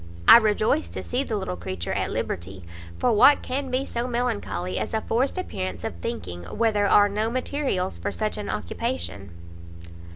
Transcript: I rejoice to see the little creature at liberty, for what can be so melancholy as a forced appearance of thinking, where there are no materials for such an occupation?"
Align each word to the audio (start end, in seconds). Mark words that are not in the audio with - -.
I 0.27 0.37
rejoice 0.37 0.89
to 0.89 1.03
see 1.03 1.23
the 1.23 1.37
little 1.37 1.55
creature 1.55 1.93
at 1.93 2.09
liberty, 2.09 2.65
for 2.97 3.11
what 3.11 3.43
can 3.43 3.69
be 3.69 3.85
so 3.85 4.07
melancholy 4.07 4.79
as 4.79 4.95
a 4.95 5.01
forced 5.01 5.37
appearance 5.37 5.83
of 5.83 5.93
thinking, 5.97 6.41
where 6.45 6.71
there 6.71 6.89
are 6.89 7.07
no 7.07 7.29
materials 7.29 7.99
for 7.99 8.11
such 8.11 8.35
an 8.35 8.49
occupation?" 8.49 9.29